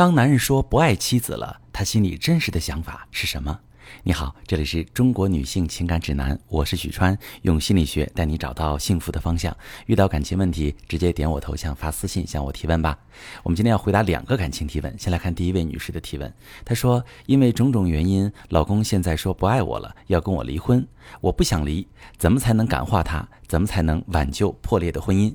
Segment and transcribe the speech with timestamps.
[0.00, 3.60] 当男人说不爱妻子了，他心里真实的想法是什么？
[4.02, 9.54] 你好，这里是中国女性情感指南，我是许川，用心理学带你找到幸福的方向。
[9.84, 12.98] 遇到感情问题，直接点我头像发私信向我提问吧。
[13.42, 16.32] 我们今天要回答两个感情提问，先来看第一位女士的提问。
[16.64, 20.82] 她说：“因为种种原因，老公现在说不爱我了，要跟我离婚。
[21.20, 21.86] 我不想离，
[22.16, 23.28] 怎么才能感化他？
[23.46, 25.34] 怎么才能挽救破裂的婚姻？”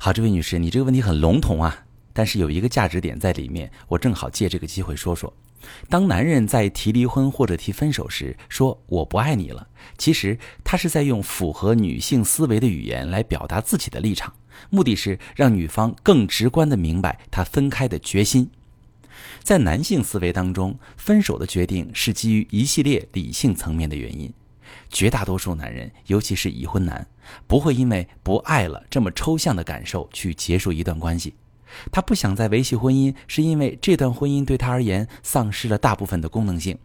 [0.00, 1.84] 好，这位女士，你这个问题很笼统啊。
[2.12, 5.32] 但是有一个价值点在里面，我正好借这个机会说说。
[5.88, 14.34] 当男人在提离婚或者提分手时说“我不爱你了”，其实他是在用符合女性思维的语言来表达自己的立场，
[14.70, 18.50] 目的是让女方更直观地明白他分开的决心。
[19.44, 24.32] 在男性思维当中，分手的决定是基于一系列理性层面的原因。
[24.90, 27.06] 绝大多数男人，尤其是已婚男，
[27.46, 31.34] 不会因为不爱了这么抽象的感受去结束一段关系。
[31.90, 36.78] 他不想再维系婚姻，是因为这段婚姻对他而言丧失了大部分的功能性。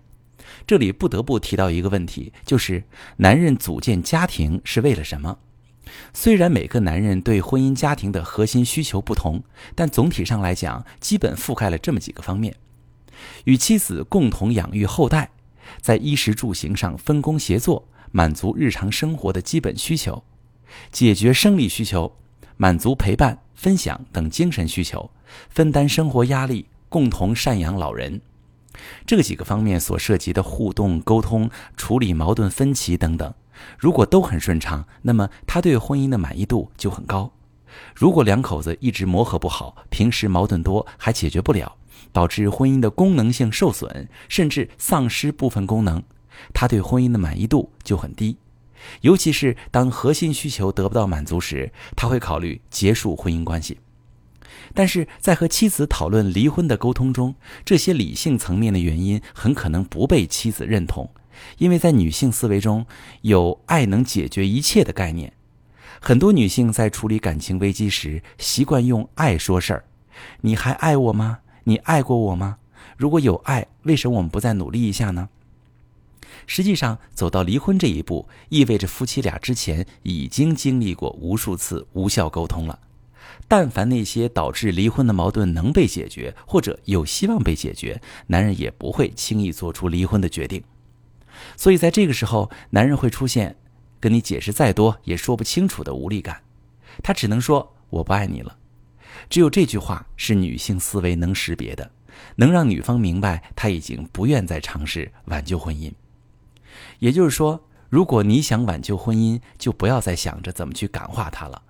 [0.66, 2.84] 这里不得不提到一个问题，就是
[3.17, 5.38] 男人组建家庭是为了什么？
[6.14, 9.44] 虽然每个男人对婚姻家庭的核心需求不同，
[9.75, 12.56] 但总体上来讲，基本覆盖了这么几个方面：
[13.45, 15.30] 与妻子共同养育后代，
[15.81, 20.23] 在衣食住行上分工协作，满足日常生活的基本需求，
[20.92, 22.17] 解决生理需求。
[22.59, 25.09] 满足陪伴、分享等精神需求，
[25.50, 28.22] 分担生活压力，共同赡养老人，
[29.05, 33.33] 这几个方面所涉及的互动、沟通、处理矛盾分歧等等，
[33.80, 37.33] 如果都很顺畅，那么他对婚姻的满意度就很高。
[37.95, 41.75] 如果两口子一直磨合不好，平时矛盾多，还解决不了，
[42.13, 46.02] 导致婚姻的功能性受损，甚至丧失部分功能，
[46.53, 48.38] 他对婚姻的满意度就很低。
[49.02, 53.80] 尤其是当核心需求得不到满足时，他会考虑结束婚姻关系。
[54.73, 61.09] 但是在和妻子讨论离婚的沟通中，这些理性层面的原因很可能不被妻子认同，
[61.58, 62.86] 因为在女性思维中
[63.22, 65.31] 有“爱能解决一切”的概念。
[66.00, 69.85] 很多女性在处理感情危机时，习惯用爱说事儿
[70.41, 71.40] ：“你还爱我吗？
[71.63, 72.57] 你爱过我吗？
[72.97, 75.29] 如果有爱，为什么我们不再努力一下呢？”
[76.46, 82.80] 实际上，走到离婚这一步，意味着夫妻俩之前已经经历过无数次无效沟通了。
[83.48, 90.64] 但凡那些导致离婚的矛盾能被解决，或者有希望被解决，男人也不会轻易做出离婚的决定。
[91.56, 93.56] 所以，在这个时候，男人会出现
[94.00, 96.42] 跟你解释再多也说不清楚的无力感，
[97.03, 98.58] 他只能说“我不爱你了”。
[99.30, 101.92] 只有这句话是女性思维能识别的，
[102.38, 105.92] 能让女方明白他已经不愿再尝试挽救婚姻。
[107.00, 111.62] 也就是说，如果你想挽救婚姻，就不要再想着怎么去感化他了。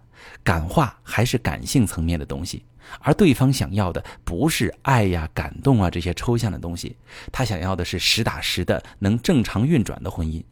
[0.44, 2.63] 感化还是感性层面的东西，
[3.00, 6.95] 而对方想要的不是爱呀、感动啊这些抽象的东西，
[7.31, 10.44] 他想要的是实打实的能正常运转的婚姻。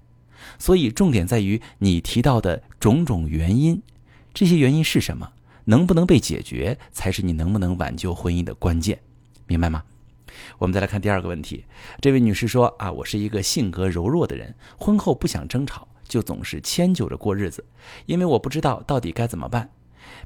[0.60, 3.82] 所以，重点在于你提到的种种原因，
[4.34, 5.34] 这些原因是什么，
[5.66, 9.00] 能不能被解决，才是你能不能挽救婚姻的关键，
[9.48, 9.84] 明白吗？
[10.58, 11.66] 我们再来看第二个问题，
[12.02, 17.66] 这位女士说：“啊，我是一个性格柔弱的人，婚后不想争吵，就总是迁就着过日子，
[18.06, 19.70] 因为我不知道到底该怎么办。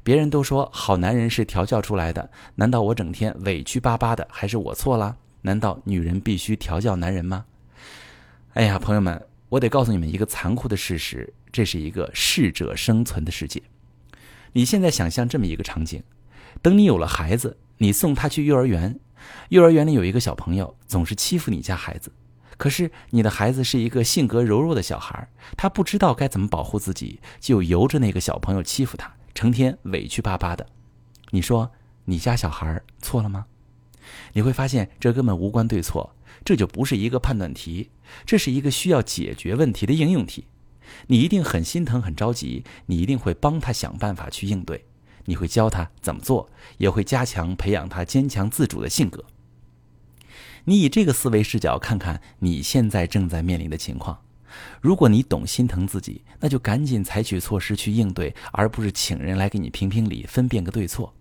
[0.02, 5.16] 别人都说好男人是调教出来的，难道我整天委屈巴巴的还是我错了？
[5.42, 7.46] 难道女人必须调教男人吗？”
[8.54, 13.62] 哎呀，朋友们，我得告诉你们一个残酷的事实，这是一个适者生存的世界。
[14.52, 16.02] 你现在想象这么一个场景，
[16.60, 18.98] 等你有了孩子，你送他去幼儿园。
[19.50, 22.12] 幼儿园里有一个小朋友总是欺负你家孩子，
[22.56, 30.66] 可是你的孩子是一个性格柔弱的小孩，他不知道该怎么保护自己，就由着那个小朋友欺负他，成天委屈巴巴的。
[31.30, 31.70] 你说
[32.04, 33.46] 你家小孩错了吗？
[34.32, 37.90] 你会发现这根本无关对错，这就不是一个判断题，
[38.26, 40.46] 这是一个需要解决问题的应用题。
[41.06, 44.84] 你一定很心疼很着急，你一定会帮他想办法去应对。
[45.30, 49.24] 你会教他怎么做，也会加强培养他坚强自主的性格。
[50.64, 54.18] 你以这个思维视角看看你现在正在面临的情况，
[54.80, 61.14] 如果你懂心疼自己，那就赶紧采取措施去应对，而不是请人来给你评评理、分辨个对错。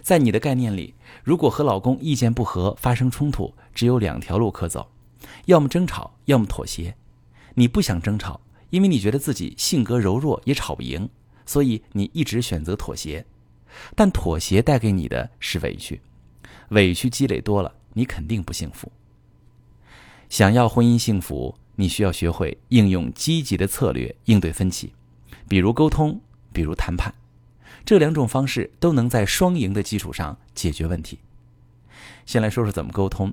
[0.00, 4.90] 在你的概念里，如果和老公意见不合、发生冲突，只有两条路可走：
[5.44, 6.96] 要么争吵，要么妥协。
[7.52, 8.40] 你不想争吵，
[8.70, 11.10] 因为你觉得自己性格柔弱，也吵不赢。
[11.46, 13.24] 所以你一直选择妥协，
[13.94, 16.00] 但妥协带给你的是委屈，
[16.70, 18.90] 委屈积累多了，你肯定不幸福。
[20.28, 24.92] 想要婚姻幸福，你需要学会应用积极的策略应对分歧，
[25.48, 26.20] 比如沟通，
[26.52, 27.14] 比如谈判，
[27.84, 31.20] 这两种方式都能在双赢的基础上解决问题。
[32.24, 33.32] 先来说说怎么沟通。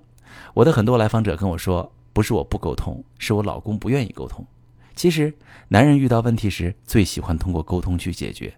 [0.53, 4.45] 我的很多来访者跟我说，不是我不沟通，是我老公不愿意沟通。
[4.95, 5.33] 其实，
[5.69, 8.53] 男人遇到问题时最喜欢通过沟通去解决。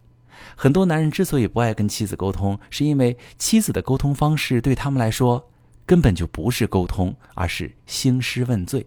[0.56, 5.50] 很多男人之所以不爱跟妻子沟通，是因为妻子的沟通方式对他们来说
[5.86, 8.86] 根本就不是沟通，而是兴师问罪。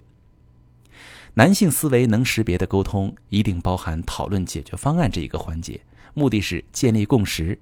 [1.34, 5.80] 男性思维能识别的沟通，一定包含讨论解决方案这一个环节，
[6.14, 7.56] 目的是建立共识；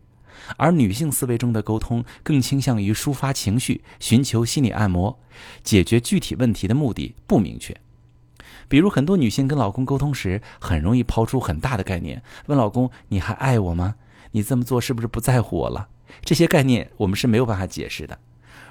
[0.57, 5.19] 而女性思维中的沟通，更倾向于抒发情绪、寻求心理按摩、
[5.63, 7.77] 解决具体问题的目的不明确。
[8.69, 13.95] 比如，很多女性跟老公沟通时，很容易抛出很大的概念，问老公：“你还爱我吗？
[14.33, 15.89] 你这么做是不是不在乎我了？”
[16.25, 18.19] 这些概念我们是没有办法解释的。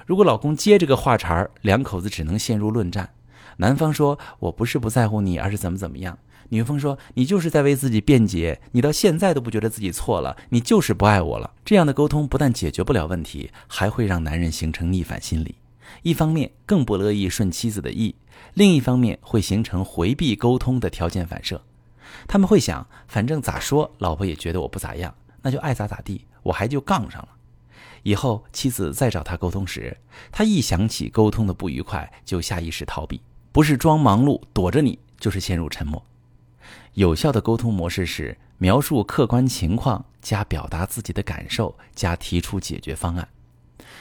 [0.06, 3.10] 如果老公接这个话茬儿，两口子只能陷入论战。
[3.58, 6.18] 男方说：“我不是不在乎你，而是怎么怎么样。”
[6.50, 15.56] 女方说：“你就是在为自己辩解，你到现在都不觉得自己错了，你就是不爱我了。”这样的沟通不但解决不了问题，还会让男人形成逆反心理。
[16.02, 18.14] 一方面更不乐意顺妻子的意，
[18.54, 21.62] 另一方面会形成回避沟通的条件反射。
[22.28, 27.28] 他们会想，反正咋说，老婆也觉得我不咋样，那就爱咋咋地，我还就杠上了。
[28.02, 29.96] 以后妻子再找他沟通时，
[30.30, 33.20] 他一想起沟通的不愉快，就下意识逃避，
[33.52, 36.02] 不是装忙碌躲着你，就是陷入沉默。
[36.94, 43.28] 有效的沟通模式是描述客观情况，加表达自己的感受，加提出解决方案。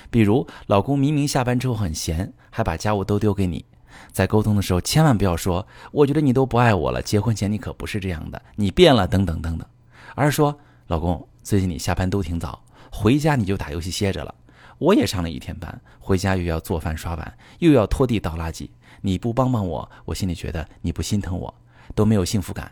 [0.10, 3.66] 比如，老公明明下班之后很闲，还把家务都丢给你，
[4.12, 9.68] 在沟通的时候，千万不要说“我觉得你都不爱我了，结婚前你可不是这样的，你变了”等等等等，
[10.16, 10.58] 而是说
[10.88, 14.34] ：“老公，最近你下班都挺早，回家你就打游戏歇着了。
[14.78, 18.70] 我也上了一天班，回家又要做饭刷碗，又要拖地倒垃圾，
[19.02, 21.54] 你不帮帮我，我心里觉得你不心疼我，
[21.94, 22.72] 都没有幸福感。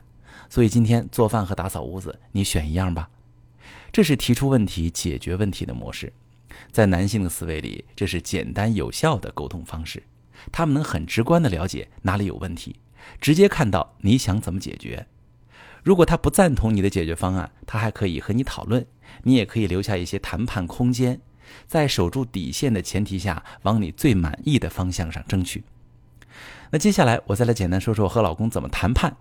[0.50, 3.10] 所以今天做饭和打扫屋子，你选一样吧。”
[3.92, 6.12] 这是提出问题、解决问题的模式。
[6.72, 10.02] 在男性的思维里，这是简单有效的沟通方式，
[10.52, 12.76] 他们能很直观的了解哪里有问题，
[13.22, 15.08] 直接看到你想怎么解决。
[15.84, 18.86] 如果他不赞同你的解决方案，他还可以和你讨论，
[19.24, 21.20] 你也可以留下一些谈判空间，
[21.68, 25.64] 在守住底线的前提下，往你最满意的方向上争取。
[26.72, 29.16] 那接下来我再来简单说说和老公怎么谈判。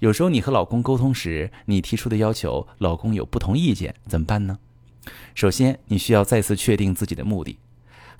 [0.00, 4.58] 有时候你和老公沟通时，你提出的要求，老公有不同意见，怎么办呢？
[5.34, 7.58] 首先，你需要再次确定自己的目的。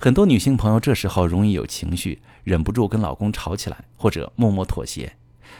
[0.03, 5.15] 很多女性朋友这时候容易有情绪，忍不住跟老公吵起来，或者默默妥协。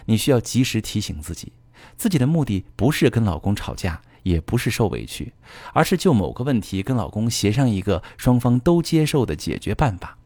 [0.08, 1.54] 你需要及时提醒自己，
[1.96, 5.32] 自己的目的不是跟老公吵架，也不是受委屈，
[5.72, 10.18] 而是就某个问题跟老公协商一个双方都接受的解决办法。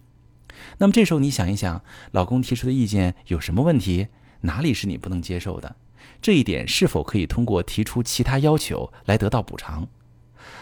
[0.79, 4.07] 那么这时候你想一想，老公提出的意见有什么问题？
[4.41, 5.75] 哪里是你不能接受的？
[6.19, 9.87] 这一点是否可以通过提出其他要求来得到补偿？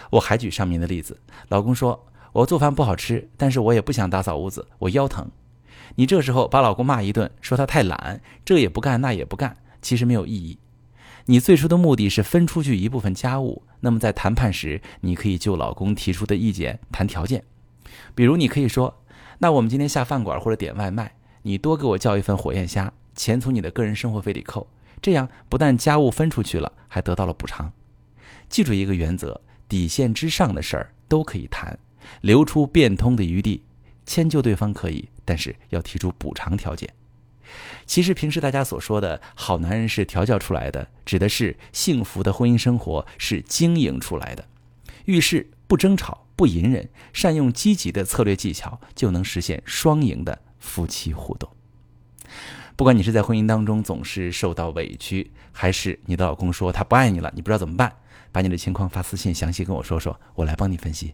[0.10, 2.06] 我还举上面的例子，老公说
[2.36, 5.32] 我做饭不好吃，但是我也不想打扫屋子，我腰疼。
[5.96, 10.60] 你这时候把老公骂一顿，说他太懒，这也不干那也不干，其实没有意义。
[11.28, 17.46] 你最初的目的是分出去一部分家务，那么在谈判时，你可以就老公提出的意见谈条件，
[18.14, 19.02] 比如你可以说，
[19.38, 24.68] 那我们今天下饭馆或者点外卖，你多给我叫一份火焰虾，钱从你的个人生活费里扣，
[25.02, 27.72] 这样不但家务分出去了，还得到了补偿。
[28.50, 29.40] 记住一个原则。
[29.68, 31.76] 底线之上的事儿都可以谈，
[32.22, 33.64] 留出变通的余地，
[34.06, 36.94] 迁就对方可以，但是要提出补偿条件。
[37.86, 44.46] 其实平时大家所说的好男人是调教出来的，指的是幸福的婚姻生活是经营出来的。
[45.06, 51.48] 遇事不争吵、不隐忍，善用积极的策略技巧，就能实现双赢的夫妻互动。
[52.76, 57.96] 不管你是在婚姻当中总是受到委屈，还是你的老公说他不爱你了，你不知道怎么办。
[58.32, 61.14] 把你的情况发私信，详细跟我说说，我来帮你分析。